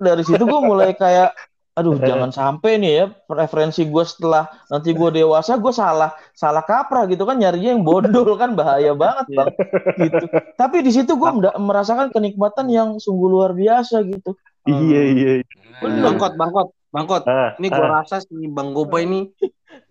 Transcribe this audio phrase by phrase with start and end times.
[0.00, 1.36] dari situ gue mulai kayak
[1.76, 7.06] aduh jangan sampai nih ya referensi gue setelah nanti gue dewasa gue salah salah kaprah
[7.06, 9.48] gitu kan nyarinya yang bodol kan bahaya banget bang
[9.96, 10.26] gitu.
[10.58, 14.34] Tapi di situ gue merasakan kenikmatan yang sungguh luar biasa gitu.
[14.66, 15.30] Iya iya
[15.80, 17.22] bangkot bangkot bangkot.
[17.24, 18.02] Ah, ini gue ah.
[18.02, 19.30] rasa si bang Goba ini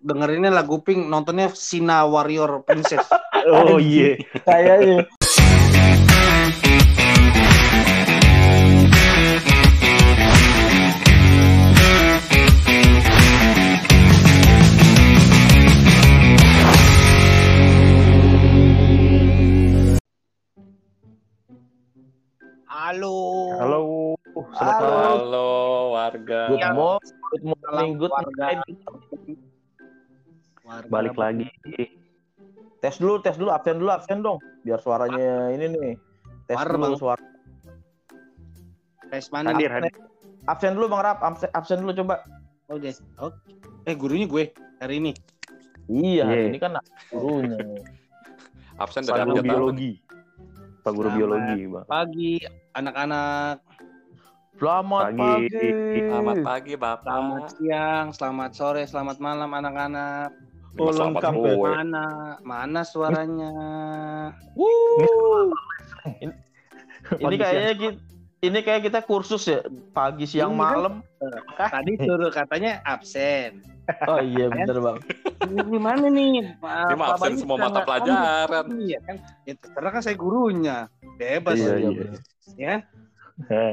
[0.00, 3.06] dengerinnya lagu pink nontonnya Sina Warrior Princess.
[3.40, 4.20] Oh iya.
[4.20, 4.44] Yeah.
[4.44, 4.96] kayaknya
[22.80, 23.16] Halo.
[23.60, 23.80] Halo.
[24.56, 24.96] Selamat Halo.
[25.20, 25.48] Halo
[25.92, 26.40] warga.
[26.48, 27.12] Good morning.
[27.28, 27.90] Good morning.
[28.00, 28.44] Good warga.
[30.64, 30.88] warga.
[30.88, 31.44] Balik lagi.
[32.80, 34.40] Tes dulu, tes dulu, absen dulu, absen dong.
[34.64, 35.94] Biar suaranya ini nih.
[36.48, 36.94] Tes War, dulu bang.
[36.96, 37.24] suara.
[39.12, 39.52] Tes mana?
[39.52, 39.92] Hadir, hadir.
[40.48, 42.24] Absen dulu Bang Rap, absen, absen dulu coba.
[42.72, 42.96] Oh, deh.
[43.20, 43.36] Oke.
[43.84, 45.12] Eh, gurunya gue hari ini.
[45.84, 46.48] Iya, Yeah.
[46.48, 46.80] ini kan
[47.12, 47.60] gurunya.
[48.80, 50.00] Absen dari biologi.
[50.80, 51.84] Pak Guru Selamat biologi, Bang.
[51.84, 52.32] Pagi,
[52.74, 53.56] anak-anak.
[54.60, 55.48] Selamat Pagi.
[55.48, 55.68] pagi.
[56.04, 57.08] Selamat pagi Bapak.
[57.08, 60.30] Selamat siang, selamat sore, selamat malam anak-anak.
[60.78, 61.58] Oh, selamat lengkap.
[61.64, 62.06] Mana?
[62.44, 63.52] Mana suaranya?
[64.54, 65.50] Wuh.
[67.10, 67.98] Ini, kayaknya kita,
[68.40, 69.60] ini kayak kita kursus ya
[69.92, 70.60] pagi siang Iya.
[70.60, 70.94] malam.
[71.56, 73.60] Tadi suruh katanya absen.
[74.08, 74.96] Oh iya bener bang.
[75.50, 76.56] Ini gimana nih?
[76.56, 78.64] Pak Ini mah Pak absen semua bisa mata pelajaran.
[78.80, 79.16] Iya kan?
[79.44, 80.76] Ya, karena kan saya gurunya.
[81.20, 82.04] Bebas Iya, iya.
[82.56, 82.74] ya.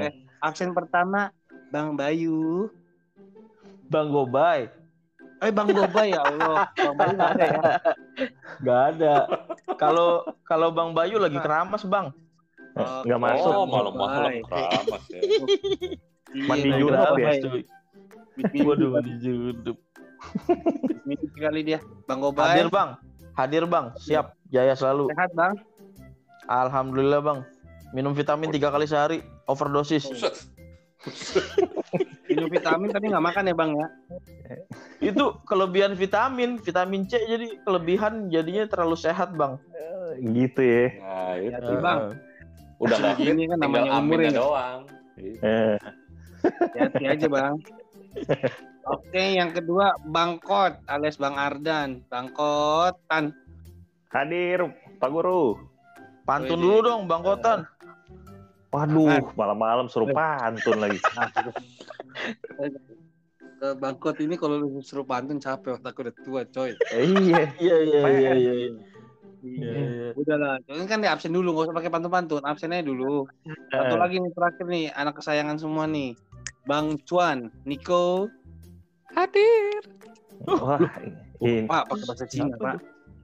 [0.03, 0.11] Eh,
[0.43, 1.31] Absen pertama
[1.71, 2.67] Bang Bayu.
[3.88, 4.67] Bang Gobay.
[5.38, 6.67] Eh Bang Boba ya Allah.
[6.75, 7.61] Bang Bayu nggak ada ya.
[8.59, 9.13] Gak ada.
[9.79, 10.09] Kalau
[10.43, 12.11] kalau Bang Bayu lagi keramas bang.
[12.78, 13.52] Oh, Nggak masuk.
[13.52, 14.44] Oh, malam-malam Baik.
[14.45, 15.22] keramas ya.
[16.45, 17.31] Mandi Iya, junub Bang ya?
[18.61, 19.78] Waduh mandi junub.
[21.06, 21.80] mimpi sekali dia.
[22.06, 22.52] Bang Boba.
[22.52, 22.89] Hadir bang.
[23.34, 23.86] Hadir bang.
[23.97, 24.34] Siap.
[24.47, 25.09] Jaya selalu.
[25.13, 25.53] Sehat Bang.
[26.46, 27.40] Alhamdulillah bang.
[27.91, 29.24] Minum vitamin tiga kali sehari.
[29.46, 30.09] Overdosis.
[32.28, 33.88] Minum vitamin tapi nggak makan ya Bang ya.
[35.00, 36.59] Itu kelebihan vitamin.
[36.59, 39.56] Vitamin C jadi kelebihan jadinya terlalu sehat bang.
[40.18, 40.85] gitu ya.
[40.97, 41.53] Nah, itu.
[41.53, 42.00] Hati, Bang.
[42.77, 44.38] Udah nggak Gini kan namanya umur aminnya ini.
[44.38, 44.79] doang.
[45.17, 45.75] Eh,
[46.77, 47.55] Hati aja Bang.
[48.88, 52.05] Oke, yang kedua Bang Kot alias Bang Ardan.
[52.07, 53.33] Bang Kotan.
[54.07, 55.59] hadir, Pak Guru.
[56.23, 57.59] Pantun Wih, dulu dong bang Kotan.
[58.71, 60.99] Waduh, malam-malam suruh pantun lagi.
[63.57, 66.71] Ke Bang Kot ini kalau lu suruh pantun capek otak udah tua coy.
[66.94, 67.51] Eh, iya.
[67.57, 68.53] Iya iya iya
[69.44, 69.58] iya.
[69.58, 69.72] iya.
[69.72, 69.86] Iya.
[69.88, 70.09] iya.
[70.18, 72.44] Udahlah, ini kan di absen dulu, nggak usah pakai pantun-pantun.
[72.46, 73.25] Absennya dulu.
[73.70, 74.00] Satu Eh.
[74.00, 76.14] lagi nih terakhir nih, anak kesayangan semua nih.
[76.68, 78.28] Bang Cuan, Nico.
[79.16, 79.81] Hadir.
[80.46, 80.78] Wah,
[81.42, 81.66] ini.
[81.66, 82.78] Pak, pakai bahasa Cina, Pak.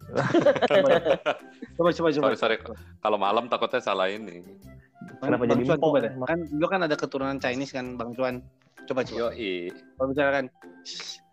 [1.79, 2.25] coba coba coba.
[2.35, 2.57] Sorry, sorry.
[3.00, 4.44] Kalau malam takutnya salah ini.
[5.19, 6.11] Kenapa Bang jadi Cuan coba deh.
[6.23, 8.43] Kan dulu kan ada keturunan Chinese kan Bang Cuan.
[8.83, 9.31] Coba coba.
[9.31, 9.71] Yoi.
[9.71, 10.45] Kalau bicara kan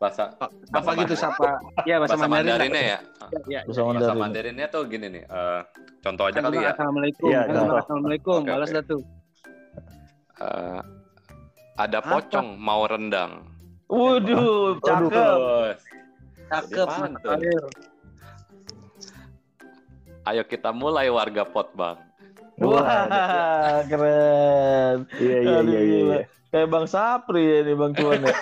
[0.00, 1.18] Bahasa Pak, Bahasa apa gitu Mandarin.
[1.18, 1.48] siapa?
[1.84, 2.46] Ya bahasa, bahasa Mandarin.
[2.48, 2.98] Mandarinnya ya.
[3.20, 3.60] Ya, ya.
[3.66, 4.16] Bahasa Mandarin.
[4.16, 5.24] Mandarinnya tuh gini nih.
[5.26, 5.60] eh,
[6.00, 6.70] contoh aja Kan kali ya.
[6.72, 7.28] Assalamualaikum.
[7.28, 8.38] Iya, Kan Assalamualaikum.
[8.40, 8.76] Oke, Balas oke.
[8.78, 9.02] dah tuh.
[10.40, 10.80] Eh,
[11.76, 12.08] ada Apa?
[12.16, 13.32] pocong mau rendang.
[13.90, 15.38] Waduh, cakep.
[16.48, 16.88] Cakep.
[20.22, 21.98] Ayo kita mulai warga pot bang.
[22.60, 25.08] Wah, keren.
[25.16, 25.98] Iya, iya, iya, iya.
[26.04, 26.18] iya.
[26.50, 28.34] Kayak Bang Sapri ya nih Bang Cuan ya.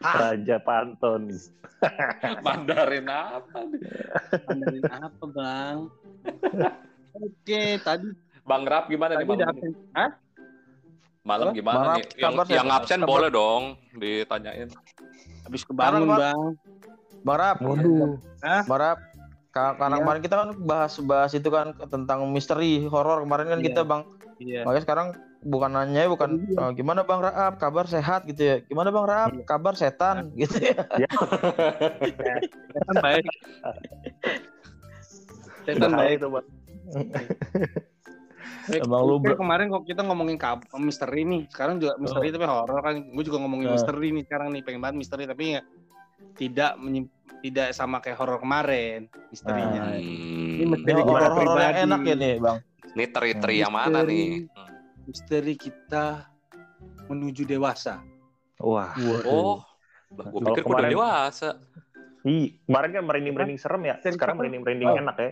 [0.18, 1.28] Raja pantun.
[2.46, 3.80] Mandarin apa nih?
[4.46, 5.76] Mandarin apa, Bang?
[7.18, 8.06] Oke, tadi
[8.46, 9.58] Bang Rap gimana nih tadi udah malam?
[9.58, 9.72] absen.
[9.92, 10.10] Hah?
[11.26, 12.04] Malam Bang gimana Rap, nih?
[12.16, 14.68] Yang, kabar yang absen Kabar- boleh dong ditanyain.
[15.44, 16.18] Habis kebangun, Bang.
[16.18, 16.40] Bang.
[17.20, 18.16] Bang Rap, Waduh.
[18.40, 18.98] Bang Rap.
[19.48, 20.02] Ka- Karena Iya.
[20.02, 23.66] kemarin kita kan bahas-bahas itu kan tentang misteri horor kemarin kan Iya.
[23.66, 24.02] kita Bang.
[24.38, 24.62] Iya.
[24.62, 25.08] Makanya sekarang
[25.40, 26.58] bukan nanya bukan Iya.
[26.60, 28.56] "Eh, gimana Bang Raap kabar sehat gitu ya.
[28.62, 29.44] Gimana Bang Raap Iya.
[29.44, 30.76] kabar setan gitu ya.
[32.74, 33.24] Setan baik.
[35.64, 36.18] Setan baik.
[36.22, 36.46] Bang.
[38.68, 41.48] Eh, Emang lu ber- kemarin kok kita ngomongin kab misteri nih.
[41.48, 43.00] Sekarang juga misteri tapi horor kan.
[43.00, 43.74] Gue juga ngomongin Oh.
[43.74, 44.60] misteri nih sekarang nih.
[44.60, 45.64] Pengen banget misteri tapi ya
[46.34, 49.94] tidak menyim- tidak sama kayak horor kemarin misterinya.
[49.94, 50.70] Ini Hmm.
[50.72, 51.86] misteri Ini gimana horor-horor yang pribadi.
[51.86, 52.58] enak ya nih Bang.
[52.88, 54.10] Ini teri-teri yang mana Misteri.
[54.10, 54.30] nih?
[55.04, 56.06] Misteri kita
[57.06, 58.02] menuju dewasa.
[58.58, 58.90] Wah.
[59.24, 59.62] Oh,
[60.10, 61.50] lah gue pikir gue udah kemarin- dewasa.
[62.26, 63.94] Ih, kemarin kan merinding-merinding serem ya.
[64.00, 64.34] Sekarang siapa?
[64.36, 64.98] merinding-merinding Oh.
[64.98, 65.30] enak ya.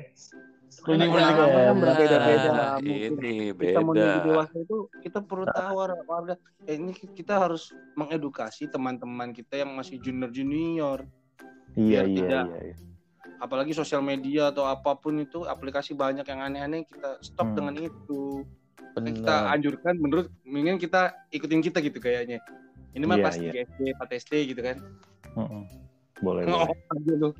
[0.76, 2.48] Kuning lama kan berbeda-beda.
[2.48, 4.22] Nah, Mungkin ini kita menuju beda.
[4.22, 9.72] dewasa itu kita perlu tahu warga warga eh, ini kita harus mengedukasi teman-teman kita yang
[9.72, 10.98] masih junior junior
[11.72, 12.60] Iya iya tidak- iya.
[12.64, 12.76] iya.
[13.36, 17.56] apalagi sosial media atau apa pun itu aplikasi banyak yang aneh-aneh kita stop Hmm.
[17.58, 18.46] dengan itu
[18.92, 19.12] Bener.
[19.12, 22.40] kita anjurkan menurut mendingan kita ikutin kita gitu kayaknya
[22.90, 23.52] ini mah Iya, pas iya.
[23.52, 24.76] 3 SD 4 SD gitu kan
[25.34, 25.62] Mm-mm.
[26.18, 26.76] Boleh oh, boleh.
[26.94, 27.30] aja lu.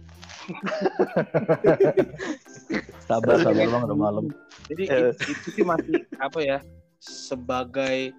[3.01, 4.25] Sabar sabar bang udah malam.
[4.67, 5.01] jadi Eh.
[5.13, 6.59] it- itu sih masih apa ya
[6.99, 8.11] sebagai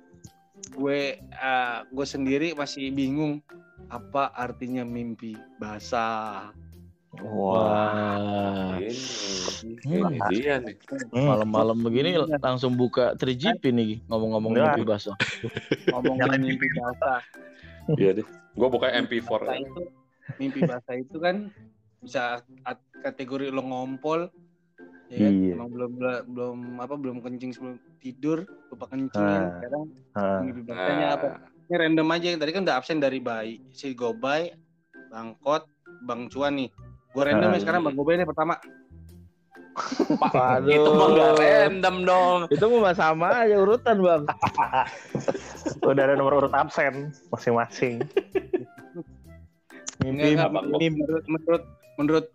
[0.71, 3.43] gue eh, gue sendiri masih bingung
[3.87, 6.51] apa artinya mimpi basah
[7.17, 7.57] Wah.
[7.57, 8.77] Wah.
[8.77, 8.93] Ini,
[9.81, 10.11] Hmm.
[10.11, 10.75] ini dia nih.
[11.09, 14.69] Malam-malam begini langsung buka 3GP nih ngomong-ngomong Nah.
[14.69, 15.17] mimpi basah.
[15.89, 17.19] ngomongin mimpi basah
[17.91, 18.27] Iya deh.
[18.53, 19.29] Gue buka MP4.
[19.39, 19.81] basah itu
[20.35, 21.47] mimpi basah itu kan
[21.97, 24.27] bisa at- kategori lo ngompol
[25.07, 25.33] ya kan?
[25.33, 25.51] Iya.
[25.53, 25.91] emang belum
[26.27, 29.55] belum apa belum kencing sebelum tidur lupa kencing Ah.
[29.55, 29.83] sekarang
[30.13, 30.39] Ah.
[30.41, 34.51] mimpi basahnya apa Nah, ini random aja tadi kan udah absen dari bayi si Gobay
[35.07, 35.63] Bangkot
[36.03, 36.69] Bang Cuan nih
[37.09, 37.53] gue random Ah.
[37.53, 38.59] nih sekarang Bang Gobay nih pertama
[40.09, 40.65] Waduh.
[40.67, 42.39] itu mah nggak random dong.
[42.49, 44.21] Itu mah sama aja urutan bang.
[45.85, 48.01] Udah ada nomor urut absen masing-masing.
[50.07, 50.65] Mimpi Enggak, enggak, Bang.
[50.65, 51.63] menurut, menurut menurut
[51.97, 52.25] menurut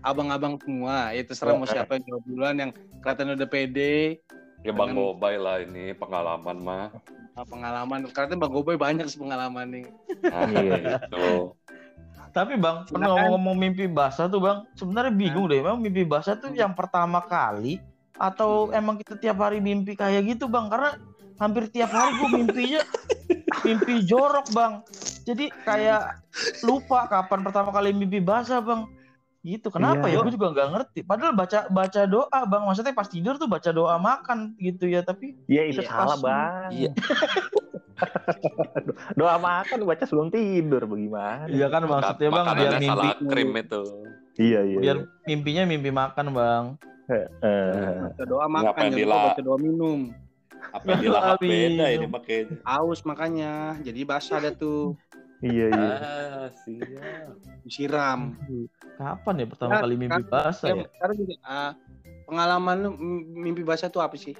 [0.00, 4.22] abang-abang semua ya terserah mau siapa yang jawab duluan yang kelihatan udah pede
[4.58, 6.86] Ya Bang Dengan- Gobay lah ini pengalaman mah.
[7.32, 9.86] ah, pengalaman karena Bang Gobay banyak sih pengalaman nih
[10.24, 10.76] Nah, Iya.
[10.96, 11.54] gitu.
[12.28, 16.52] Tapi bang, pernah ngomong mimpi basah tuh bang, sebenarnya bingung deh, emang mimpi basah tuh
[16.52, 17.78] yang pertama kali
[18.14, 20.68] atau emang kita tiap hari mimpi kayak gitu bang?
[20.68, 20.98] Karena
[21.36, 22.80] hampir tiap hari gue mimpinya
[23.64, 24.82] mimpi jorok bang.
[25.24, 26.02] Jadi kayak
[26.62, 28.86] lupa kapan pertama kali mimpi basah bang.
[29.40, 30.18] Gitu kenapa Iya.
[30.18, 30.20] ya?
[30.20, 31.00] Gue juga nggak ngerti.
[31.02, 35.00] Padahal baca baca doa bang, maksudnya pas tidur tuh baca doa makan gitu ya.
[35.00, 36.68] Tapi Ya itu Iya, salah pas- bang.
[36.78, 36.90] Iya.
[39.14, 41.46] Doa makan baca sebelum tidur bagaimana?
[41.48, 43.82] iya kan maksudnya bang biar mimpi salah krim itu.
[44.36, 44.78] Iya iya.
[44.78, 46.64] biar mimpinya mimpi makan bang.
[47.08, 47.26] Eh,
[48.04, 50.00] baca doa makan Ngapain jangan dila- baca doa minum
[50.68, 52.54] Apa yang dilahap beda ini makanya.
[52.62, 54.98] aus makanya jadi basah ada tuh
[55.40, 55.88] iya iya.
[55.98, 57.34] Ah, siap.
[57.62, 58.34] disiram
[58.94, 60.86] Kapan ya pertama Nah, kali mimpi kan- basah Ya, ya?
[60.90, 61.72] sekarang juga ah,
[62.24, 62.90] pengalaman lu
[63.36, 64.34] mimpi basah tuh apa sih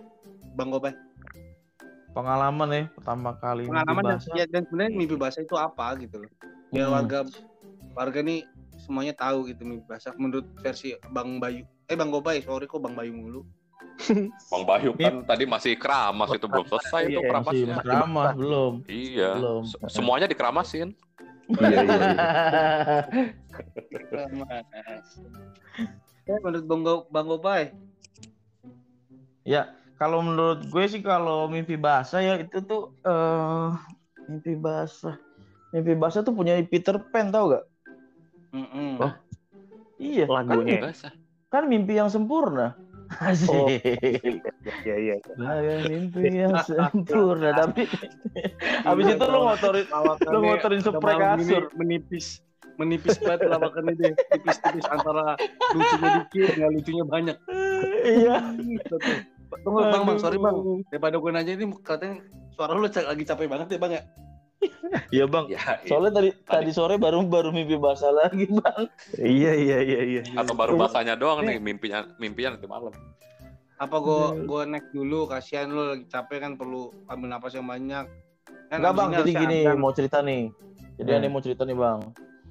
[0.52, 0.92] Bang Gobay
[2.10, 4.32] pengalaman ya pertama kali pengalaman mimpi dan, basah.
[4.34, 6.30] ya, dan sebenarnya mimpi basah itu apa gitu loh
[6.68, 6.94] biar Hmm.
[6.96, 7.18] warga
[7.94, 8.42] warga nih
[8.76, 12.92] semuanya tahu gitu mimpi basah menurut versi Bang Bayu eh Bang Gobay sorry kok Bang
[12.92, 13.46] Bayu mulu
[14.52, 17.84] Bang Bayu kan tadi masih keramas itu belum selesai itu Iya, Masih keramasnya.
[17.84, 18.72] ramah belum.
[18.86, 19.30] Iya.
[19.36, 19.62] Belum.
[19.64, 20.94] Se- Semuanya dikeramasin.
[21.48, 21.82] Iya iya.
[21.82, 22.16] iya.
[26.28, 27.72] ya menurut Bang, Go- Bang Gobay
[29.48, 33.68] ya, kalau menurut gue sih kalau mimpi basah ya itu tuh eh
[34.28, 35.16] mimpi basah.
[35.68, 37.64] Mimpi basah tuh punya Peter Pan tau gak?
[38.52, 38.96] Mm-mm.
[39.00, 39.12] Oh.
[39.96, 40.80] Iya, kan, Lagunya.
[40.84, 41.12] Basah.
[41.48, 42.76] kan mimpi yang sempurna.
[43.08, 43.48] Asik.
[43.48, 43.68] Oh.
[44.84, 45.14] Iya iya.
[45.40, 45.58] Lah,
[45.88, 47.88] mimpi yang sempurna tapi
[48.84, 49.86] habis itu lu ngotorin
[50.28, 51.64] lu ngotorin spray ini kasur.
[51.80, 52.26] menipis
[52.78, 55.34] menipis banget lawakannya deh tipis-tipis antara
[55.74, 57.36] lucunya dikit nggak lucunya banyak
[58.06, 58.36] Iya.
[59.64, 60.56] tunggu bang bang sorry bang
[60.92, 62.22] daripada gue nanya ini katanya
[62.54, 64.02] suara lu lagi capek banget ya bang ya
[65.08, 65.44] Iya bang.
[65.48, 68.82] Ya, Soalnya tadi tadi sore baru baru mimpi basah lagi bang.
[69.14, 70.22] Iya iya iya iya.
[70.34, 72.92] atau baru basahnya doang nih mimpinya mimpinya nanti malam.
[73.78, 78.10] apa gue gue next dulu kasihan lu lagi capek kan perlu ambil napas yang banyak
[78.66, 79.78] kan Enggak bang, ini jadi gini azan.
[79.78, 80.42] mau cerita nih.
[80.98, 81.18] Jadi Hmm.
[81.22, 82.00] aneh mau cerita nih bang.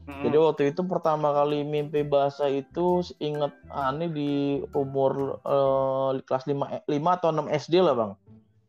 [0.07, 0.23] Mm-mm.
[0.23, 2.87] Jadi waktu itu pertama kali mimpi basah itu
[3.19, 4.31] inget aneh di
[4.71, 8.11] umur eh, kelas 5 5 atau 6 SD lah bang.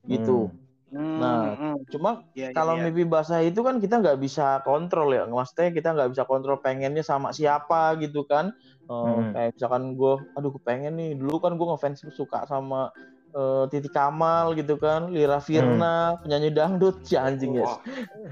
[0.04, 0.50] Gitu.
[0.50, 2.88] Hmm, Nah, mm, Cuma iya, iya, kalau iya.
[2.88, 5.28] mimpi basah itu kan kita nggak bisa kontrol ya.
[5.28, 8.52] Maksudnya kita nggak bisa kontrol pengennya sama siapa gitu kan.
[8.88, 9.36] Eh, Hmm.
[9.36, 11.12] Kayak misalkan gue, aduh gue pengen nih.
[11.20, 12.88] Dulu kan gue ngefans suka sama
[13.36, 17.84] eh, Titi Kamal gitu kan, Lira Firna, penyanyi dangdut, si anjing ya, Wah,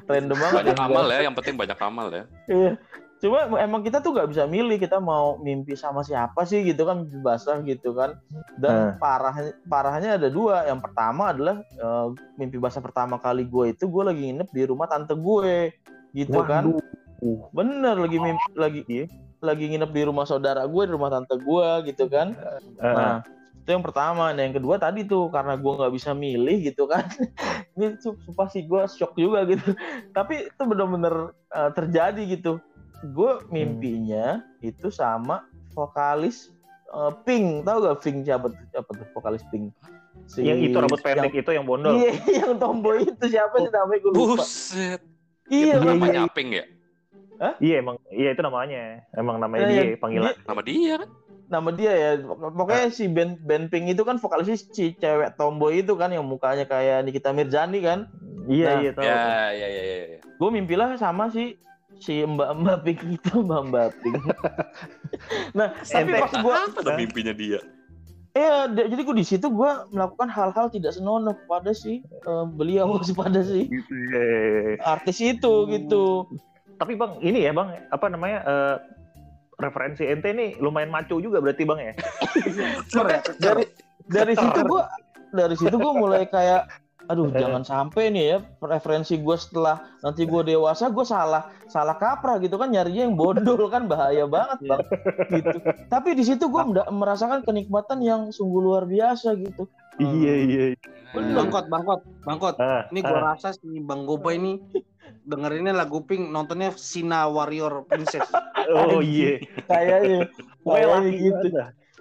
[0.09, 0.57] random banget.
[0.65, 2.25] banyak ya, amal ya, yang penting banyak amal ya.
[2.49, 2.73] Iya.
[3.16, 7.00] Cuma emang kita tuh nggak bisa milih kita mau mimpi sama siapa sih gitu kan
[7.00, 8.20] mimpi basah gitu kan.
[8.61, 10.68] Dan parahnya parahnya ada dua.
[10.68, 12.06] Yang pertama adalah eh,
[12.37, 15.73] mimpi basah pertama kali gue itu gue lagi nginep di rumah tante gue
[16.12, 16.76] gitu kan.
[16.76, 17.49] Waduh.
[17.56, 18.82] Bener lagi mimpi lagi
[19.40, 22.37] lagi nginep di rumah saudara gue di rumah tante gue gitu kan.
[22.37, 23.25] Eh, Nah
[23.66, 24.30] itu yang pertama.
[24.30, 27.08] Nah yang kedua tadi tuh karena gue nggak bisa milih gitu kan.
[27.80, 29.73] Ini sumpah sih gue shock juga gitu.
[30.12, 32.61] Tapi itu bener-bener eh, terjadi gitu.
[33.05, 36.49] Gue mimpinya itu sama vokalis
[36.88, 38.65] eh, Pink, tahu gak Pink siapa tuh?
[38.71, 39.75] Siapa tuh vokalis Pink?
[40.25, 41.93] Si- Yang itu rambut pendek yang- itu yang bondol.
[41.95, 44.41] Iya, yang tomboy itu siapa sih namanya gue lupa.
[44.41, 45.00] Buset.
[45.47, 45.99] Iya, Itu Bang.
[46.00, 46.65] namanya Aping ya?
[47.61, 49.05] Iya emang iya itu namanya.
[49.12, 50.33] Emang namanya Iya, dia yang- panggilan.
[50.33, 51.11] dia- Nama dia kan?
[51.47, 52.11] nama dia ya.
[52.26, 56.65] Pokoknya si Ben Ben Pink itu kan vokalisnya si cewek tomboy itu kan yang mukanya
[56.65, 58.11] kayak Nikita Mirzani kan.
[58.47, 59.05] Iya Nah, iya tahu.
[59.05, 59.21] Ya,
[59.53, 59.97] ya, ya, ya.
[60.09, 60.19] ya.
[60.33, 61.55] Gue mimpilah sama si
[61.99, 64.23] si Mbak Mbak Pink itu Mbak Mbak Pink.
[65.59, 67.61] nah, tapi pas gue Apa tuh mimpinya dia?
[68.37, 72.97] Iya, d- jadi gue di situ gue melakukan hal-hal tidak senonoh kepada si eh, beliau
[73.09, 74.25] kepada si Gitu ya.
[74.85, 76.29] artis itu gitu.
[76.76, 78.76] Tapi bang ini ya bang apa namanya eh,
[79.57, 81.93] referensi ente ini lumayan maco juga berarti bang ya.
[83.41, 83.65] Dari
[84.07, 84.83] dari situ gue
[85.33, 86.69] dari situ gue mulai kayak
[87.07, 92.39] aduh jangan sampai nih ya referensi gue setelah nanti gue dewasa gue salah salah kaprah
[92.43, 94.81] gitu kan nyarinya yang bodol kan bahaya banget bang
[95.31, 100.65] gitu tapi di situ gue merasakan kenikmatan yang sungguh luar biasa gitu Iya iya.
[101.17, 102.55] Bangkot, bangkot, bangkot.
[102.61, 104.61] Ah, Ini gua rasa si Bang Goba ini
[105.25, 108.29] dengerinnya lagu Pink, nontonnya Sina Warrior Princess.
[108.77, 109.41] Oh iya.
[109.71, 110.29] kayaknya
[110.61, 111.47] Pokoknya kayaknya gitu.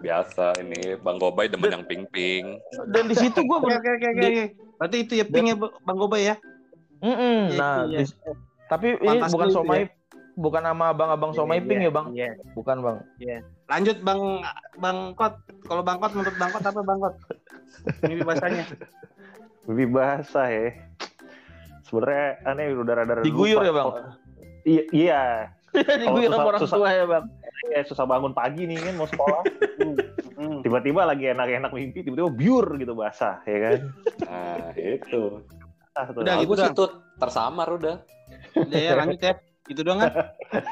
[0.03, 2.59] Biasa ini Bang Gobay demen yang ping-ping.
[2.91, 3.57] dan di situ gue.
[4.75, 6.35] Berarti itu ya Pink ya Bang Goba ya?
[6.99, 7.51] Mm-mm.
[7.51, 7.99] Iya, Nah, iya.
[8.01, 8.17] di-
[8.65, 9.81] tapi ini Pantas bukan somai,
[10.35, 12.05] bukan nama abang-abang somai pink ya bang?
[12.11, 12.29] Iya.
[12.53, 12.97] Bukan bang.
[13.65, 14.21] Lanjut Bang
[14.77, 15.37] Bang Kot.
[15.63, 17.15] Kalau Bang Kot menurut Bang Kot apa Bang Kot?
[18.01, 18.63] Ini bahasanya.
[19.69, 20.77] Lebih basah ya.
[21.83, 23.65] Sebenarnya aneh udah rada Diguyur lupa.
[23.65, 23.87] ya bang?
[24.65, 25.21] Iya iya.
[26.01, 27.25] Diguyur sama orang tua ya bang?
[27.65, 29.41] Iya, susah bangun pagi nih kan mau sekolah.
[30.35, 30.59] Hmm.
[30.61, 33.79] Tiba-tiba lagi enak-enak mimpi, tiba-tiba biur gitu basah, ya kan?
[34.27, 35.41] Nah, itu.
[35.95, 36.21] Ah, tuh.
[36.21, 36.83] Udah, gitu
[37.17, 37.95] tersamar udah.
[38.55, 39.33] Udah ya lanjut ya.
[39.65, 40.13] Itu doang kan?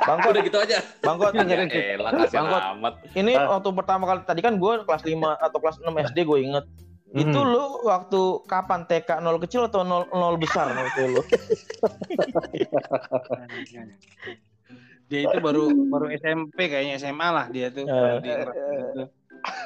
[0.06, 0.78] Bang Kot, Udah gitu aja.
[1.02, 2.62] bang Kot, Ya elah Bangkot.
[2.78, 2.94] amat.
[3.18, 3.58] ini Ah.
[3.58, 6.66] waktu pertama kali tadi kan gue kelas 5 atau kelas 6 SD gue inget.
[7.14, 7.22] Hmm.
[7.26, 11.22] Itu lu waktu kapan TK 0 kecil atau 0, 0 besar waktu lu?
[15.14, 17.86] Dia itu baru baru SMP kayaknya SMA lah dia tuh.
[17.86, 18.18] Eh.
[18.26, 18.34] Di-
[18.74, 19.02] gitu.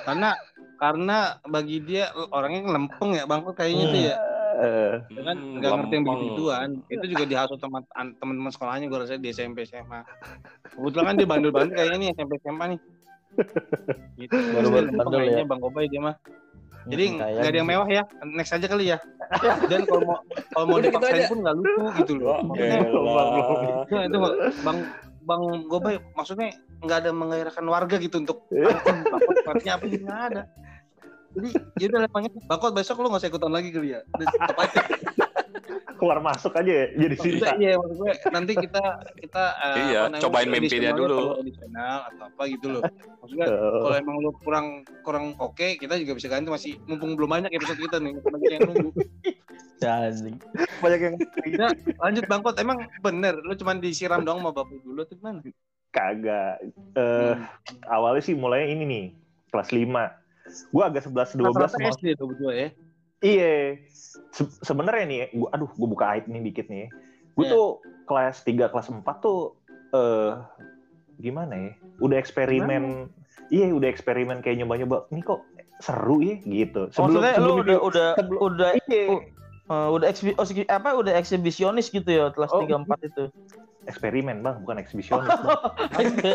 [0.04, 0.36] Karena
[0.76, 4.16] karena bagi dia orangnya lempeng ya Bang Kot kayaknya tuh ya.
[4.58, 6.70] Eh, Dia kan Hmm, nggak ngerti yang begitu-gituan.
[6.92, 7.88] Itu juga dihasut teman
[8.20, 10.04] teman-teman sekolahnya gue rasa di SMP SMA.
[10.76, 12.80] Kebetulan kan dia bandel-bandel kayaknya nih SMP SMA nih.
[14.20, 14.36] Gitu.
[14.52, 15.48] Baru bandel ya.
[15.48, 16.16] Bang Gobay dia mah.
[16.88, 18.04] Jadi Hmm, nggak kayak ada yang mewah ya.
[18.28, 18.98] Next aja kali ya.
[19.72, 20.18] Dan kalau mau
[20.52, 22.40] kalau mau gitu dipaksain pun nggak lucu gitu loh.
[22.48, 22.80] Maksudnya,
[24.08, 24.18] itu
[24.64, 24.78] Bang
[25.28, 28.48] Bang Gobay maksudnya nggak ada menggairahkan warga gitu untuk
[29.12, 30.42] takut artinya apa sih nggak ada.
[31.36, 34.00] Jadi ya udah lepangnya Bakot besok lu nggak usah ikutan lagi kali ya.
[34.10, 34.80] Tetap aja.
[35.98, 37.58] keluar masuk aja ya, jadi sisa.
[37.58, 38.84] iya maksud gue nanti kita
[39.18, 41.18] kita eh, Iya, cobain mimpi dia additional dulu.
[41.18, 42.82] kalau additional atau apa gitu loh.
[43.18, 44.66] Maksudnya Eh, kalau emang lu kurang
[45.02, 48.62] kurang oke kita juga bisa ganti masih mumpung belum banyak episode kita nih banyak yang
[48.70, 48.90] nunggu.
[49.80, 50.38] Anjing.
[50.84, 51.16] banyak yang
[51.48, 51.68] Ya,
[52.00, 55.42] lanjut Bangkot emang bener lu cuman disiram doang sama bapak dulu tuh gimana?
[55.90, 56.62] kagak.
[56.94, 57.34] Eh,
[57.88, 59.06] awalnya sih mulai ini nih,
[59.50, 60.14] kelas 5.
[60.70, 62.68] Gua agak 11 12 Rata-rata sama SD tuh berdua ya.
[63.20, 63.82] Iya.
[64.30, 66.86] Se- sebenarnya nih, gua aduh, gue buka aib nih dikit nih.
[67.34, 67.54] Gue Iya.
[67.54, 67.68] tuh
[68.06, 69.58] kelas 3, kelas 4 tuh
[69.90, 70.32] eh
[71.18, 71.72] gimana ya?
[71.98, 73.10] Udah eksperimen.
[73.50, 75.08] Iya, udah eksperimen kayak nyoba-nyoba.
[75.10, 75.42] Ini kok
[75.80, 76.92] seru ya gitu.
[76.92, 79.06] Maksudnya lu udah itu- udah sebelum- udah Iya.
[79.68, 82.64] Eh, udah eksibi, oh, apa udah eksibisionis gitu ya kelas Oh.
[82.64, 83.24] 3 4 itu.
[83.88, 85.32] eksperimen bang, bukan eksibisionis.
[85.32, 86.12] Bang.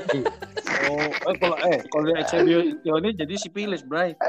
[0.83, 0.99] Oh,
[1.31, 4.19] eh kalau eh kalau dia eksebio ini jadi sipilis, Bray.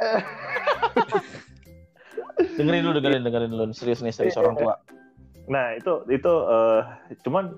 [2.61, 4.77] dengerin dulu dengerin dengerin dulu serius nih serius orang tua.
[5.49, 6.81] Nah itu itu eh,
[7.25, 7.57] cuman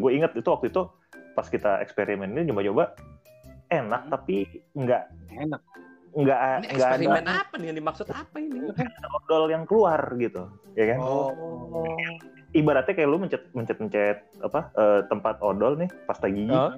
[0.00, 0.88] gue inget itu waktu itu
[1.36, 2.96] pas kita eksperimen ini nyoba-nyoba
[3.68, 5.60] enak tapi nggak Enak.
[6.16, 8.58] Nggak Ini nggak eksperimen ada apa nih yang dimaksud apa ini?
[9.14, 10.98] odol yang keluar gitu, ya kan?
[10.98, 11.28] Oh.
[12.50, 16.72] Ibaratnya kayak lu mencet mencet mencet apa eh, tempat odol nih pasta gigi, Oh.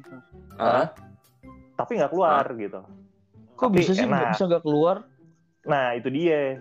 [0.58, 0.90] Hah?
[1.74, 2.82] tapi nggak keluar gitu.
[3.54, 4.10] Kok Tapi bisa sih enak.
[4.10, 4.96] nggak bisa nggak keluar?
[5.64, 6.58] Nah itu dia.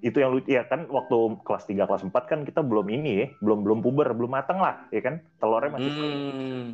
[0.00, 3.26] Itu yang lucu ya kan waktu kelas 3 kelas 4 kan kita belum ini ya,
[3.38, 5.22] belum belum puber, belum matang lah, ya kan?
[5.38, 6.66] Telurnya masih Hmm.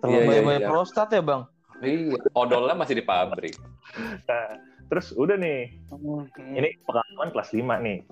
[0.00, 0.66] telur Iya, iya, iya.
[0.66, 1.44] prostat ya bang?
[1.78, 3.54] Iya, odolnya masih di pabrik.
[4.26, 4.46] Nah,
[4.86, 6.26] terus udah nih, Hmm.
[6.36, 8.02] ini pengalaman kelas 5 nih.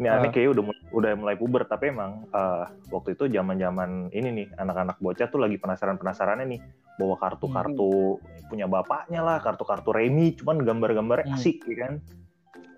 [0.00, 0.32] Ini aneh Ah.
[0.32, 4.96] kayak udah mulai, udah mulai puber tapi emang eh, waktu itu zaman-zaman ini nih anak-anak
[4.98, 6.60] bocah tuh lagi penasaran-penasarannya nih
[6.96, 8.16] bawa kartu-kartu
[8.48, 11.36] punya bapaknya lah, kartu-kartu remi, cuman gambar-gambarnya Hmm.
[11.36, 11.94] asik ya kan.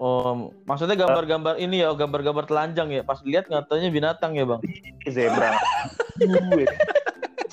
[0.03, 3.07] Oh, maksudnya gambar-gambar ini ya, gambar-gambar telanjang ya.
[3.07, 4.61] Pas lihat ngatanya binatang ya bang.
[5.07, 5.55] Zebra.
[6.19, 6.67] Gue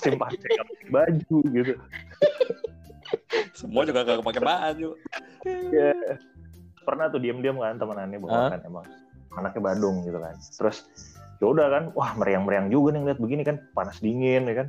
[0.01, 0.38] simpati
[0.89, 1.74] baju gitu.
[3.55, 4.89] Semua juga gak pakai baju.
[5.45, 5.93] Iya.
[6.81, 8.49] Pernah tuh diem-diem kan temenannya bawa Hah?
[8.57, 8.85] kan emang
[9.37, 10.35] anaknya Badung gitu kan.
[10.35, 10.77] Terus
[11.39, 14.67] ya udah kan, wah meriang-meriang juga nih ngeliat begini kan, panas dingin ya kan.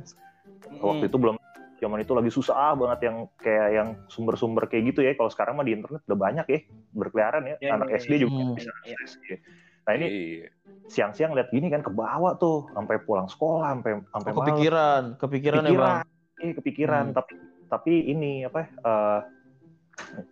[0.79, 1.35] Waktu itu belum
[1.83, 5.11] zaman itu lagi susah banget yang kayak yang sumber-sumber kayak gitu ya.
[5.19, 6.59] Kalau sekarang mah di internet udah banyak ya
[6.95, 7.55] berkeliaran ya.
[7.59, 8.19] Ya, Anak ya, SD ya.
[8.23, 8.55] juga Hmm.
[8.55, 9.37] bisa akses ya.
[9.83, 10.47] Nah ini Iya.
[10.87, 14.47] siang-siang lihat gini kan ke bawah tuh sampai pulang sekolah sampai sampai Oh, malam.
[14.47, 15.97] kepikiran, kepikiran, ya bang.
[16.39, 17.15] Iya, kepikiran Hmm.
[17.19, 17.33] tapi
[17.73, 19.19] tapi ini apa eh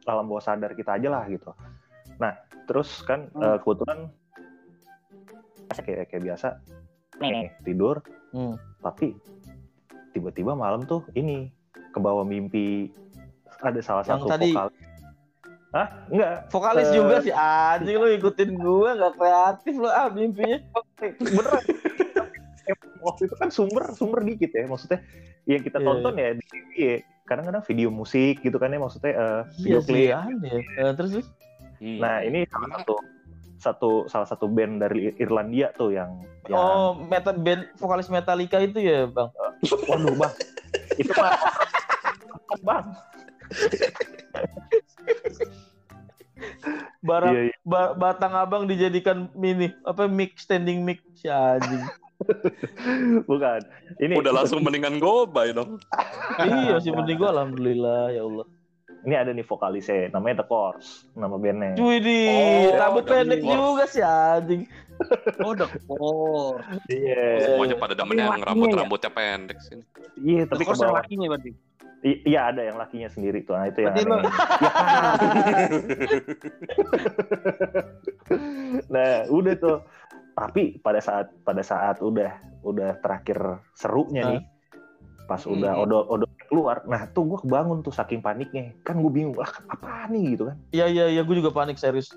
[0.05, 1.49] alam bawah sadar kita aja lah gitu
[2.15, 3.41] nah terus kan Hmm.
[3.43, 3.99] eh, kebetulan
[5.73, 6.47] kayak kayak biasa
[7.17, 8.55] nih tidur Hmm.
[8.79, 9.17] tapi
[10.11, 11.49] tiba-tiba malam tuh ini
[11.89, 12.93] ke bawah mimpi
[13.59, 14.69] ada salah Yang satu tadi- vokal
[15.71, 15.87] Hah?
[16.05, 16.51] Enggak.
[16.51, 20.59] Vokalis Eh, juga sih anjing lu ikutin gua nggak kreatif lu ah mimpinya.
[20.99, 21.63] Beneran.
[22.99, 24.67] Waktu itu kan sumber sumber dikit ya.
[24.67, 24.99] Maksudnya
[25.47, 26.95] yang kita Iya, tonton ya di TV ya.
[27.23, 28.77] Kadang-kadang video musik gitu kan ya.
[28.77, 30.09] Maksudnya eh, Iya video klip.
[30.11, 30.59] aneh.
[30.75, 31.27] Eh, terus terus?
[31.77, 31.97] Hmm.
[31.97, 32.95] Nah ini salah satu
[33.57, 38.77] satu salah satu band dari Irlandia tuh yang, yang Oh, meta band vokalis Metallica itu
[38.77, 39.29] ya, Bang.
[39.89, 40.33] waduh bang
[40.97, 41.37] itu mah
[42.59, 42.85] bang
[47.01, 47.55] Barang iya, iya.
[47.61, 51.81] ba- batang abang dijadikan mini apa mic standing mic si anjing.
[53.29, 53.59] bukan
[53.97, 55.77] ini Udah langsung mendingan gobay dong.
[56.43, 58.45] iya sih mending gua alhamdulillah ya Allah.
[59.01, 62.21] ini ada nih vokalisnya namanya The Course nama bandnya Cuy di
[62.77, 64.61] Oh, pendek juga si anjing.
[65.39, 66.61] Oh, dekor.
[66.85, 69.81] iya Semuanya pada demen yang rambut-rambutnya pendek sih.
[70.15, 71.51] iya tapi ke bawah lakinya berarti.
[72.01, 74.25] I- iya ada yang lakinya sendiri tuh nah itu yang lo- aneh.
[78.87, 79.77] nah udah tuh
[80.31, 83.37] tapi pada saat pada saat udah udah terakhir
[83.73, 84.43] serunya nih
[85.23, 85.55] pas Hmm.
[85.55, 89.47] udah odol odol keluar nah tuh gue kebangun tuh saking paniknya kan gue bingung ah
[89.65, 92.11] apa nih gitu kan Iya iya iya gue juga panik serius.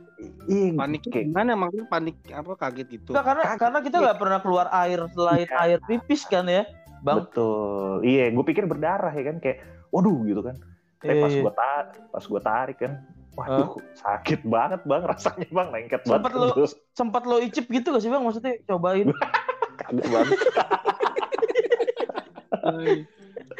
[0.45, 3.11] Ih, Panik kayak gimana maksudnya panik apa kaget gitu.
[3.11, 5.59] Enggak karena karena kita nggak pernah keluar air selain Iya.
[5.61, 6.67] air pipis kan ya,
[7.01, 7.23] Bang.
[7.23, 10.57] betul iya gue pikir berdarah ya kan kayak waduh gitu kan
[11.03, 11.43] eh pas Iya.
[11.45, 12.93] gue tarik pas gue tarik kan
[13.35, 18.03] waduh sakit banget bang rasanya bang lengket Sempet banget lo- sempat lo icip gitu gak
[18.03, 18.23] sih Bang?
[18.23, 19.11] Maksudnya cobain.
[19.81, 20.39] kagak banget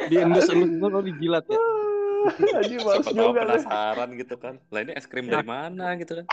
[0.07, 1.59] Di endus endus lo dijilat ya.
[2.81, 4.57] Males Siapa tahu juga penasaran gitu kan.
[4.73, 6.25] Lah ini es krim dari mana gitu kan.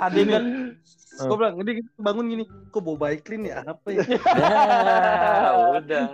[0.00, 0.74] Adegan
[1.12, 3.60] Gue bilang, ini bangun gini, kok bau baik clean ya?
[3.62, 4.00] Apa ya?
[4.00, 6.08] Ya, udah.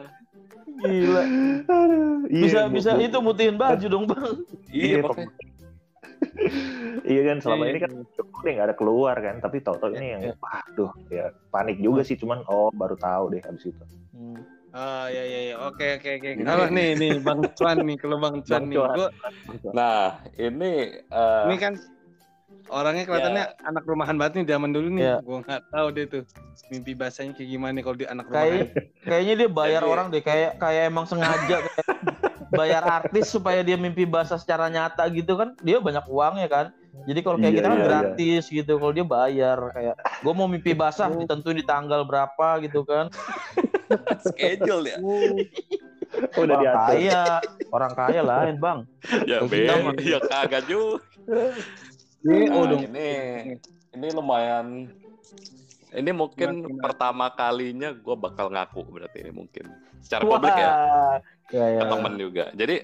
[0.77, 1.23] gila.
[1.65, 4.43] Aduh, iya, Bisa gua- itu mutihin baju dong, Bang.
[4.69, 5.07] Iya,
[7.05, 7.93] Iya, kan selama ini kan
[8.39, 10.35] dia nggak ada keluar kan tapi tahu-tahu ini yang Iya.
[10.37, 14.41] waduh ya panik juga sih cuman oh baru tahu deh habis itu Hmm.
[14.69, 15.55] Ah ya ya ya.
[15.65, 16.29] Oke oke oke.
[16.35, 18.91] Ini- Kalau nih nih Bang Cuan nih, kalau Bang Cuan Bang nih, Cuan.
[18.93, 19.09] gua
[19.71, 20.05] Nah,
[20.35, 21.73] ini eh, ini kan
[22.69, 25.03] orangnya kelihatannya anak rumahan banget nih zaman dulu nih.
[25.07, 25.17] Iya.
[25.23, 26.23] Gua nggak tahu deh tuh
[26.69, 28.69] mimpi bahasanya kayak gimana kalau di anak Kayak rumahan.
[29.07, 31.87] kayaknya dia bayar Jadi- orang deh, kayak kayak emang sengaja kayak
[32.51, 35.55] bayar artis supaya dia mimpi bahasa secara nyata gitu kan.
[35.61, 36.67] Dia banyak uangnya kan.
[37.07, 37.91] Jadi kalau kayak Iya, kita kan iya, iya.
[37.91, 38.73] gratis gitu.
[38.81, 41.17] Kalau dia bayar kayak gue mau mimpi basah Oh.
[41.17, 43.09] ditentuin di tanggal berapa gitu kan.
[44.29, 44.99] schedule ya.
[45.01, 45.39] oh,
[46.41, 47.23] udah orang diatur kaya,
[47.73, 48.79] orang kaya lain, Bang.
[49.25, 49.69] Ya, be,
[50.03, 51.05] ya kagak juga.
[52.25, 52.83] Ini Nah, dong.
[52.91, 53.09] ini
[53.95, 54.91] ini lumayan
[55.89, 59.73] ini mungkin pertama kalinya gue bakal ngaku berarti ini mungkin
[60.05, 60.73] secara publik ya
[61.49, 61.81] Ya, ya.
[61.81, 62.45] ke temen juga.
[62.53, 62.77] Jadi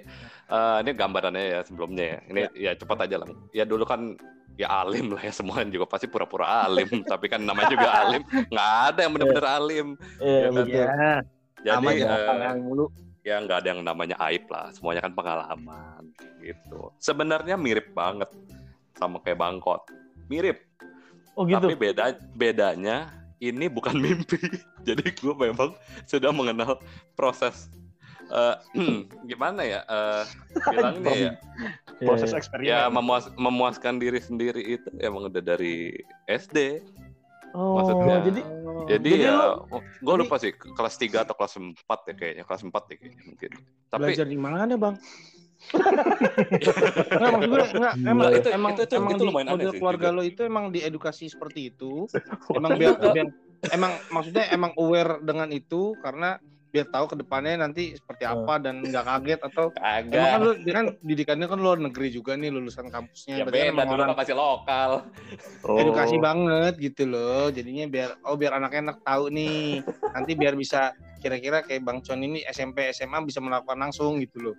[0.48, 2.18] eh, ini gambarannya ya sebelumnya ya.
[2.32, 3.28] Ini ya, cepat aja lah.
[3.52, 4.16] Ya dulu kan
[4.56, 5.86] ya alim lah ya semuanya juga.
[5.88, 6.88] Pasti pura-pura alim.
[7.12, 8.22] Tapi kan namanya juga alim.
[8.48, 9.86] Nggak ada yang bener-bener alim.
[10.20, 10.84] Iya, Ya, betul.
[11.64, 12.92] Ya, jadi mulu.
[13.24, 14.68] ya nggak ada yang namanya aib lah.
[14.72, 16.02] Semuanya kan pengalaman
[16.40, 16.92] gitu.
[17.00, 18.28] Sebenarnya mirip banget
[18.96, 19.80] sama kayak bangkot.
[20.28, 20.60] Mirip.
[21.34, 21.66] Oh gitu.
[21.66, 24.38] tapi beda bedanya ini bukan mimpi.
[24.84, 25.72] Jadi gue memang
[26.04, 26.78] sudah mengenal
[27.16, 27.68] proses
[28.26, 28.56] eh,
[29.30, 30.22] gimana ya eh,
[30.68, 31.30] bilangnya ya
[32.06, 35.92] proses Iya, ya eksperimen memuas memuaskan diri sendiri itu emang udah dari
[36.26, 36.80] SD
[37.54, 38.18] Oh, maksudnya.
[38.18, 38.40] jadi
[38.90, 39.38] jadi, Jadi ya
[39.70, 41.78] gue jadi- lupa sih kelas 3 atau kelas 4
[42.10, 43.50] ya kayaknya kelas 4 ya kayaknya mungkin
[43.86, 44.94] tapi Belajar di mana, Bang?
[47.14, 49.70] Enggak, maksud gue enggak, Gila, emang itu- emang itu- itu- emang itu di lumayan model
[49.70, 50.16] sih keluarga juga.
[50.18, 51.92] lo itu emang diedukasi seperti itu.
[52.58, 53.26] Emang biar, biar
[53.70, 56.36] emang maksudnya emang aware dengan itu karena
[56.74, 60.50] biar tahu ke depannya nanti seperti apa dan nggak kaget atau emang kan kagak lu
[60.58, 64.02] dia kan didikannya kan luar negeri juga nih lulusan ya kampusnya berarti kan beda dulu
[64.02, 64.90] kan masih lokal.
[65.62, 65.78] Oh.
[65.78, 69.86] edukasi banget gitu loh jadinya biar oh biar anak enak tahu nih.
[69.86, 70.90] Nanti biar bisa
[71.22, 74.56] kira-kira kayak Bang Con ini SMP SMA bisa melakukan langsung gitu loh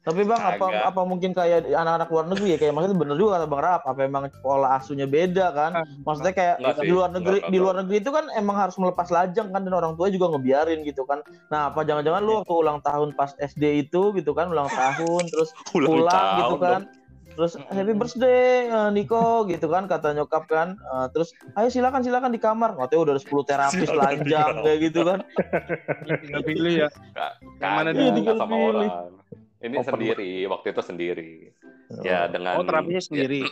[0.00, 0.82] Tapi bang, apa Agak.
[0.86, 2.58] apa mungkin kayak anak-anak luar negeri ya?
[2.58, 3.82] Kayak maksudnya bener juga kata bang Rap.
[3.84, 5.72] Apa emang pola asuhnya beda kan?
[6.00, 8.76] Maksudnya kayak Enggak sih, di luar negeri enggak, di luar negeri itu kan emang harus
[8.76, 11.20] melepas lajang kan dan orang tua juga ngebiarin gitu kan.
[11.46, 15.52] Nah, apa jangan-jangan lu waktu ulang tahun pas SD itu gitu kan ulang tahun terus
[15.76, 16.80] Ulang pulang tahun gitu kan.
[16.80, 16.84] dong.
[17.30, 20.68] Terus happy birthday eh, Niko gitu kan kata nyokap kan.
[20.76, 22.72] Eh, terus ayo silakan silakan di kamar.
[22.74, 24.16] Katanya udah ada 10 terapis kamar.
[24.64, 25.18] kayak gitu kan.
[26.24, 26.88] Tinggal pilih ya.
[26.88, 28.88] Nggak- Yang mana dia nggak tinggal sama pilih.
[28.88, 29.12] orang.
[29.60, 31.32] Ini Open sendiri, waktu itu sendiri.
[32.00, 33.44] Ya dengan Oh, terapinya sendiri.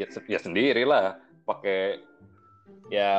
[0.00, 2.00] Ya, ya sendiri lah, pakai
[2.88, 3.12] ya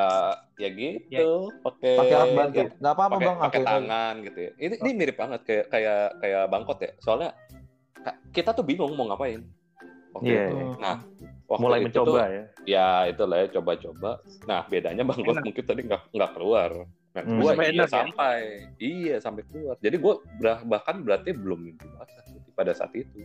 [0.57, 2.57] ya gitu, pakai Pakai alat bantu.
[2.57, 3.37] ya, Enggak apa-apa pakai Bang.
[3.37, 3.67] pakai Oke.
[3.69, 4.51] tangan gitu ya.
[4.57, 6.91] Ini ini mirip banget kayak kayak kayak bangkot ya.
[6.97, 7.29] Soalnya
[8.33, 9.45] kita tuh bingung mau ngapain.
[10.09, 10.53] Waktu Iya, itu.
[10.57, 10.65] iya.
[10.81, 10.95] Nah,
[11.45, 12.43] waktu mulai itu mencoba tuh, ya.
[12.65, 14.11] ya itulah ya coba-coba.
[14.49, 15.45] Nah, bedanya bangkot Enak.
[15.45, 16.71] mungkin tadi nggak nggak keluar.
[17.09, 17.41] Nah, Hmm.
[17.41, 17.89] gua Sampai iya ya?
[17.89, 18.37] sampai
[18.77, 19.75] iya sampai keluar.
[19.77, 23.17] Jadi gua bah- bahkan berarti belum mimpi basah gitu pada saat itu.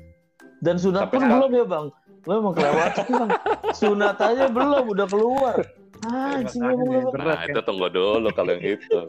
[0.59, 1.87] Dan sunat Sampai pun belum ya bang.
[2.25, 3.31] Lo emang kelewatan bang.
[3.77, 5.57] Sunat aja belum, udah keluar.
[6.05, 7.49] Anjing Makanya, emang nah, kan?
[7.49, 9.01] itu tunggu dulu kalau yang itu.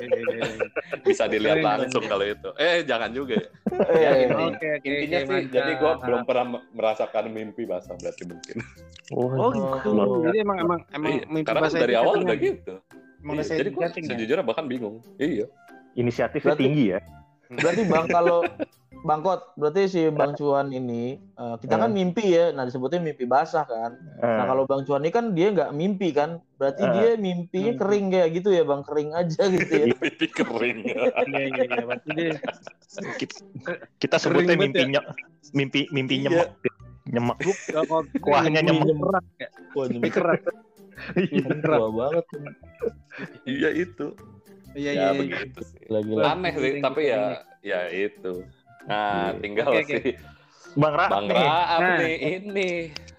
[1.04, 2.48] Bisa dilihat langsung kalau itu.
[2.56, 3.36] Eh, jangan juga.
[3.36, 3.48] ya.
[3.88, 4.44] Eh, Ya, ini.
[4.50, 8.56] Oke, oke, Intinya oke, sih, jadi gua belum pernah me- merasakan mimpi basah berarti mungkin.
[9.10, 9.88] Oh gitu.
[9.90, 10.22] Oh.
[10.22, 12.74] Jadi emang emang emang Iya, mimpi Karena basah dari awal udah gitu.
[13.20, 13.88] Emang Iya, jadi ya?
[13.92, 15.04] sejujurnya bahkan bingung.
[15.16, 15.46] Iya.
[15.92, 17.00] Inisiatifnya Berarti- tinggi ya.
[17.50, 18.38] Berarti bang kalau
[19.00, 23.64] Bangkot, berarti si Bang Cuan ini eh, kita kan mimpi ya, nah disebutnya mimpi basah
[23.64, 23.96] kan.
[24.20, 26.90] Nah Eh, kalau Bang Cuan ini kan dia nggak mimpi kan, berarti Eh.
[26.92, 27.80] dia mimpinya Hmm.
[27.80, 29.84] kering kayak gitu ya bang, kering aja gitu ya.
[30.04, 30.78] Mimpi kering.
[30.84, 31.80] Iya iya iya.
[31.80, 32.28] Berarti dia
[33.16, 33.36] kita,
[33.96, 35.00] kita sebutnya banget mimpi
[35.50, 36.24] mimpi mimpi Iya.
[36.28, 36.48] nyemek.
[37.08, 37.36] Nyemek.
[38.20, 40.12] Kuahnya mimpi nyemuk.
[40.12, 40.40] keras
[41.16, 41.42] ya.
[41.42, 41.78] Mimpi keras.
[41.78, 42.24] tua banget.
[43.44, 44.06] Iya itu.
[44.72, 45.06] Iya Ya iya.
[45.06, 45.18] iya.
[45.18, 45.80] begitu sih.
[45.86, 47.18] Lagi Aneh sih, tapi ya
[47.60, 48.32] ya itu.
[48.82, 49.38] Nah, Iya.
[49.38, 49.84] tinggal oke.
[49.84, 50.14] sih
[50.72, 51.34] Bang Ra, Bang nih.
[51.34, 51.96] Nah.
[51.98, 52.70] nih ini.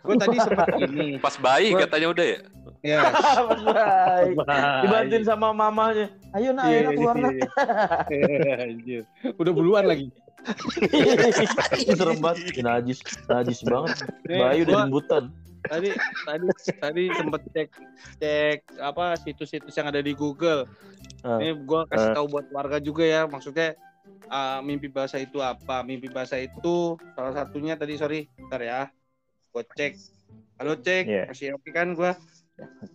[0.02, 1.20] Gue tadi sempat ini.
[1.20, 2.40] Pas bayi Gua- katanya udah ya.
[2.82, 3.00] Ya.
[3.44, 4.26] Mas Bray.
[4.34, 4.82] Bang.
[4.82, 6.08] Dibantuin sama mamanya.
[6.32, 7.34] Ayo nak, ayo Iya, nak keluar nak.
[8.10, 8.54] iya.
[8.58, 9.04] Anjir.
[9.36, 10.08] Udah buluan lagi.
[11.92, 12.58] Serem banget.
[12.58, 13.98] Najis, najis banget.
[14.26, 15.24] Bayu udah jembutan.
[15.64, 15.90] Tadi
[16.24, 16.48] tadi
[16.78, 17.70] tadi sempet cek
[18.18, 20.66] cek apa situs-situs yang ada di Google.
[21.22, 21.38] Ah.
[21.38, 22.16] Ini gua kasih Ah.
[22.18, 23.78] tahu buat warga juga ya, maksudnya
[24.28, 25.82] ah, mimpi basah itu apa?
[25.82, 28.82] Mimpi basah itu salah satunya tadi sorry, bentar ya.
[29.52, 29.94] Gua cek.
[30.58, 31.24] Halo cek, Iya.
[31.28, 32.14] masih oke kan gua?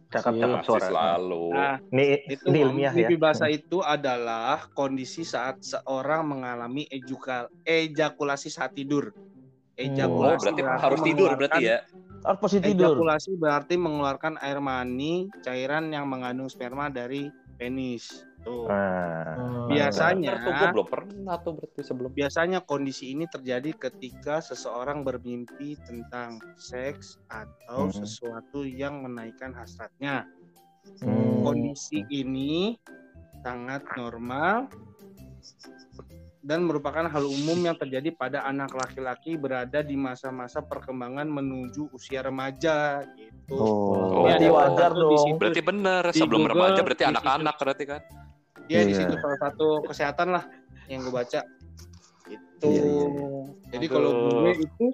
[0.07, 0.87] Cakep Iya, cakep Masih suara.
[0.87, 1.47] selalu.
[1.51, 2.99] Nah, Ini itu ini ilmiah ya.
[3.03, 9.11] mimpi basah itu adalah kondisi saat seorang mengalami ejuka, ejakulasi saat tidur.
[9.11, 11.79] Oh, Ejakulasi berarti berarti harus tidur berarti ya.
[12.25, 12.97] Harus pasti tidur.
[12.97, 18.25] Ejakulasi berarti mengeluarkan air mani, cairan yang mengandung sperma dari penis.
[18.47, 18.71] Tuh.
[18.71, 19.67] Nah, Hmm.
[19.75, 22.11] Biasanya- tuh belum pernah tuh berarti sebelum.
[22.15, 27.95] Biasanya kondisi ini terjadi ketika seseorang bermimpi tentang seks atau Hmm.
[27.95, 30.31] sesuatu yang menaikkan hasratnya.
[31.03, 31.43] Hmm.
[31.43, 32.79] Kondisi ini
[33.43, 34.71] sangat normal
[36.47, 42.23] dan merupakan hal umum yang terjadi pada anak laki-laki berada di masa-masa perkembangan menuju usia
[42.23, 43.59] remaja gitu.
[43.59, 45.27] oh, Berarti Iya, wajar di dong.
[45.43, 48.01] Berarti bener Di sebelum Google, remaja berarti anak-anak berarti kan.
[48.71, 48.99] Dia di Iya.
[49.03, 50.45] situ salah satu kesehatan lah
[50.87, 51.41] yang gue baca.
[52.27, 52.69] Itu.
[52.71, 53.07] Iya, iya,
[53.75, 54.87] Jadi kalau gue itu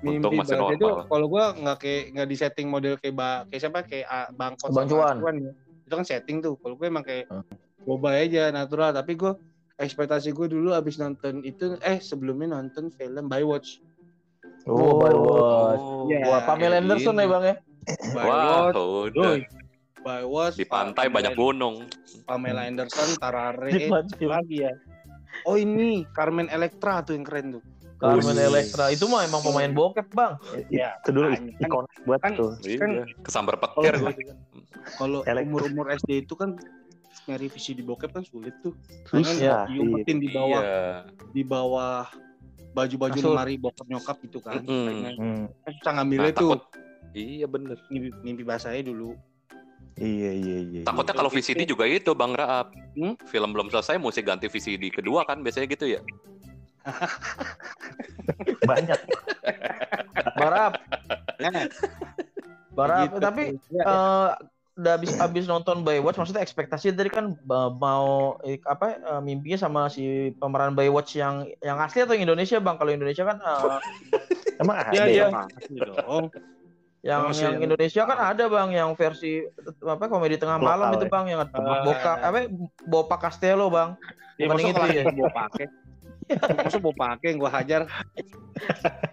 [0.00, 1.04] mimpi masih basah itu normal.
[1.06, 4.68] kalau gue nggak kayak nggak di setting model kayak ba, kayak siapa kayak ah, bangkot
[4.72, 5.16] Bang Cuan.
[5.36, 5.52] ya.
[5.84, 6.56] Itu kan setting tuh.
[6.56, 7.44] Kalau gue emang kayak Hmm.
[7.84, 8.88] boba aja natural.
[8.90, 9.32] Tapi gue
[9.76, 13.82] ekspektasi gue dulu abis nonton itu eh sebelumnya nonton film Baywatch.
[14.64, 15.82] Oh, by watch.
[15.82, 16.24] Oh, Iya.
[16.24, 17.54] Wah, Pamela Anderson ya bang ya.
[18.14, 18.24] Wah,
[18.70, 18.76] Baywatch.
[18.76, 19.12] udah.
[19.12, 19.40] Doi.
[20.00, 20.56] Baywatch.
[20.56, 21.74] Di pantai Pamela- banyak gunung.
[22.24, 24.16] Pamela Anderson, Tarare, Di pantai.
[24.16, 24.72] siapa lagi ya.
[25.44, 27.62] Oh ini Carmen Electra tuh yang keren tuh.
[27.94, 28.36] Carmen.
[28.38, 30.32] Electra itu mah emang pemain bokep bang.
[30.68, 32.52] Ya, itu dulu kan ikon buat kan- tuh.
[32.62, 34.00] Iya, kesambar petir
[34.94, 36.56] kalau Elek- umur-umur SD itu kan
[37.24, 38.74] nyari visi di bokep kan sulit tuh.
[39.06, 39.22] Kan
[39.68, 40.82] diumpetin di bawah Iya.
[41.30, 42.04] di bawah
[42.72, 44.60] baju-baju lemari bokap nyokap gitu kan.
[44.60, 46.50] Kayaknya Hmm, kan susah ngambilnya Nah, tuh.
[46.54, 46.62] takut.
[47.14, 47.78] Iya bener.
[47.88, 49.14] Mimpi, mimpi basahnya dulu.
[49.94, 50.80] iya iya iya.
[50.82, 52.74] Takutnya kalau VCD juga itu Bang Raab.
[52.98, 53.14] Hmm?
[53.24, 56.00] Film belum selesai mesti ganti VCD kedua kan biasanya gitu ya.
[58.68, 58.98] banyak.
[60.34, 60.72] Bang Rap,
[61.38, 61.64] Nah,
[62.74, 63.16] Bang gitu.
[63.18, 63.84] Tapi Ya, ya.
[63.86, 64.30] eh,
[64.74, 67.38] udah habis habis nonton Baywatch maksudnya ekspektasi tadi kan
[67.78, 72.58] mau eh, apa eh, mimpinya sama si pemeran Baywatch yang yang asli atau yang Indonesia
[72.58, 73.78] Bang kalau Indonesia kan eh,
[74.62, 75.06] Emang ada ya?
[75.06, 75.26] iya.
[75.30, 76.30] Pasti dong.
[77.04, 77.64] yang yang sih.
[77.66, 79.44] Indonesia kan ada Bang yang versi
[79.84, 81.12] apa komedi tengah Lokal, malam itu ya?
[81.12, 81.82] Bang yang Ah.
[81.84, 82.38] Boka apa
[82.82, 83.94] Bopa Castello Bang
[84.34, 85.04] Ya, Bukan yang itu ya?
[85.06, 85.66] kita
[86.26, 86.64] bawa.
[86.64, 87.82] Masa mau pakai gue hajar.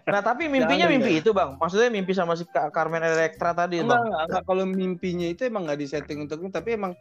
[0.05, 1.55] Nah tapi mimpinya Jangan, mimpi itu bang.
[1.55, 4.03] Maksudnya mimpi sama si Carmen Electra tadi Enggak, bang.
[4.07, 4.43] enggak, enggak.
[4.45, 6.93] kalau mimpinya itu emang nggak disetting untuk ini, tapi emang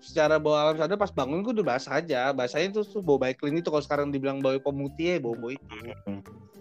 [0.00, 2.32] secara bawah alam sadar pas bangun gue udah bahas aja.
[2.32, 5.52] Bahasanya itu tuh bau baik clean itu kalau sekarang dibilang bau pemutih ya bau bau
[5.52, 5.64] itu.
[5.80, 5.94] Iya,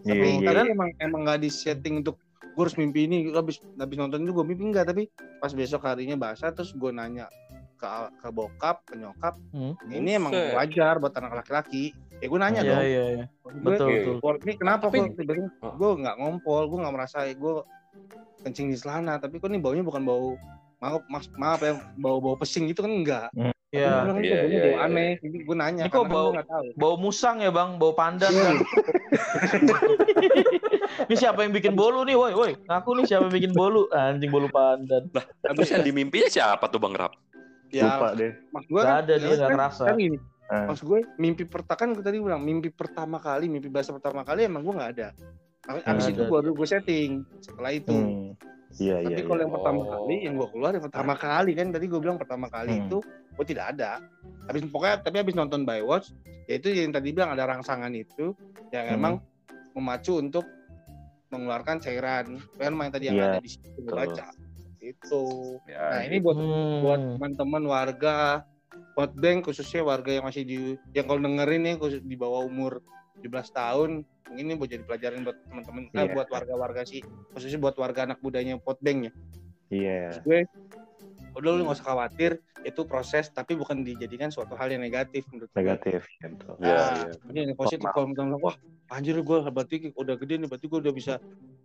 [0.05, 0.47] Tapi iya.
[0.47, 4.43] kadang emang emang nggak disetting untuk gue harus mimpi ini habis habis nonton itu gue
[4.43, 5.07] mimpi enggak tapi
[5.39, 7.31] pas besok harinya bahasa terus gue nanya
[7.79, 7.87] ke
[8.19, 9.71] ke bokap ke nyokap Hmm.
[9.87, 13.25] ini emang wajar buat anak laki-laki ya gue nanya Iya dong iya iya.
[13.41, 13.95] Gue, Betul Oke.
[13.97, 14.15] betul.
[14.19, 15.73] "Wah, ini kenapa Tapi- kok tiba-tiba Oh.
[15.73, 17.53] gue nggak ngompol gue nggak merasa gue
[18.39, 20.35] kencing di celana tapi kok ini baunya bukan bau
[20.77, 23.27] maaf maaf, maaf ya bau bau pesing gitu kan enggak
[23.69, 24.01] Iya.
[24.01, 24.81] Gue bilang, Iya, "Ini baunya iya, bau iya.
[24.83, 27.69] aneh jadi gue nanya Ini kok karena kan bau- gue tahu Bau musang ya bang,
[27.75, 28.43] bau pandan Iya.
[28.43, 28.55] kan.
[31.01, 32.51] Ini siapa yang bikin bolu nih, woi woi.
[32.59, 33.85] Ngaku nih siapa yang bikin bolu?
[33.91, 35.09] Anjing bolu pandan.
[35.53, 37.13] Terus yang di mimpinya siapa tuh Bang Rap?
[37.69, 37.77] Lupa
[38.09, 38.31] ya deh.
[38.49, 39.83] maksud gue Gak kan, ada dia ya nggak kan, ngerasa.
[39.85, 40.17] kan gini
[40.49, 40.65] Ah.
[40.65, 44.43] maksud gue mimpi pertama kan gue tadi bilang mimpi pertama kali mimpi bahasa pertama kali
[44.43, 45.09] emang gue nggak ada
[45.63, 46.31] Abis- abis Nggak itu ada.
[46.33, 48.33] baru gue setting setelah itu Hmm.
[48.71, 49.07] Iya iya.
[49.07, 49.27] tapi iya.
[49.27, 49.87] kalau yang pertama Oh.
[49.91, 52.81] kali yang gue keluar yang pertama kali kan tadi gue bilang pertama kali Hmm.
[52.83, 52.97] itu
[53.29, 53.91] gue tidak ada
[54.45, 56.09] habis pokoknya tapi habis nonton by watch
[56.45, 58.33] yaitu yang tadi bilang ada rangsangan itu
[58.69, 58.95] yang Hmm.
[58.95, 59.13] emang
[59.71, 60.45] memacu untuk
[61.29, 64.25] mengeluarkan cairan kan yang tadi yang Iya, ada di situ gue baca
[64.79, 65.23] itu
[65.69, 66.77] Ya, nah ini buat Hmm.
[66.81, 68.17] buat teman-teman warga
[68.99, 72.83] Potbank khususnya warga yang masih di yang kalau dengerin nih khusus di bawah umur
[73.23, 76.11] 17 tahun mungkin ini buat jadi pelajaran buat teman-teman eh, Iya.
[76.19, 76.99] buat warga-warga sih
[77.31, 79.11] khususnya buat warga anak mudanya Potbank ya
[79.71, 80.19] Iya.
[80.27, 80.39] gue
[81.39, 85.47] udah lu nggak usah khawatir itu proses tapi bukan dijadikan suatu hal yang negatif menurut
[85.47, 85.63] gue.
[85.63, 86.03] Negatif.
[86.19, 86.47] Gitu.
[86.59, 87.13] Iya, Nah, iya.
[87.31, 88.55] ini yang positif kalau misalnya wah
[88.91, 91.13] anjir gue berarti udah gede nih berarti gue udah bisa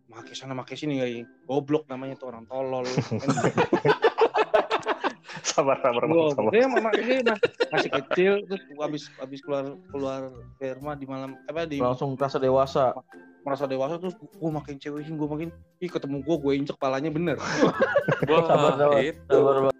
[0.06, 2.86] makai sana makai sini kayak goblok namanya tuh orang tolol
[5.54, 6.50] Sabar sabar Bang, sabar.
[6.50, 7.38] dia mama dia mah
[7.70, 9.64] masih kecil terus habis habis keluar
[9.94, 10.20] keluar
[10.58, 12.90] ke rumah di malam apa di langsung rasa dewasa.
[13.44, 17.36] merasa dewasa terus gue makin cewek gue makin ih ketemu gue gue injek palanya bener
[17.38, 18.98] Wah, Sabar, sabar.
[19.28, 19.74] Sabar, Bang.